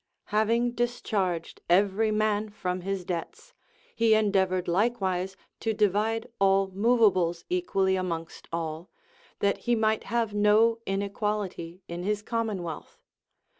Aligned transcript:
Having 0.33 0.71
discharged 0.71 1.61
every 1.69 2.09
man 2.09 2.49
from 2.49 2.81
his 2.81 3.05
debts, 3.05 3.53
he 3.95 4.15
endeavored 4.15 4.67
likewise 4.67 5.37
to 5.59 5.75
divide 5.75 6.25
all 6.39 6.71
movables 6.73 7.45
equally 7.51 7.95
amongst 7.95 8.47
all, 8.51 8.89
that 9.41 9.59
he 9.69 9.75
might 9.75 10.05
have 10.05 10.33
no 10.33 10.79
inequality 10.87 11.83
in 11.87 12.01
his 12.01 12.23
com 12.23 12.47
monwealth. 12.47 12.97